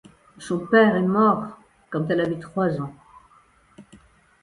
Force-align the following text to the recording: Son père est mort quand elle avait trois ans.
Son 0.39 0.65
père 0.65 0.95
est 0.95 1.01
mort 1.03 1.59
quand 1.91 2.09
elle 2.09 2.21
avait 2.21 2.39
trois 2.39 2.81
ans. 2.81 2.95